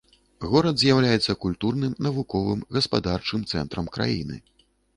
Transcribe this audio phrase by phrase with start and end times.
[0.53, 4.35] Горад з'яўляецца культурным, навуковым, гаспадарчым цэнтрам краіны.